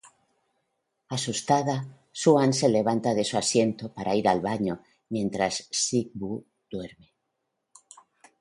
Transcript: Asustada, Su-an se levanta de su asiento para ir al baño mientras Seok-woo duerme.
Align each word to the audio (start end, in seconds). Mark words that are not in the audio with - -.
Asustada, 1.17 1.75
Su-an 2.11 2.53
se 2.53 2.67
levanta 2.69 3.13
de 3.13 3.23
su 3.23 3.37
asiento 3.37 3.93
para 3.93 4.15
ir 4.15 4.27
al 4.27 4.41
baño 4.41 4.81
mientras 5.09 5.67
Seok-woo 5.69 6.43
duerme. 6.71 7.13